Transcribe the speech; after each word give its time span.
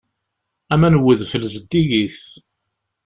Aman 0.73 0.95
n 0.99 1.05
udfel 1.11 1.43
zeddigit. 1.53 2.19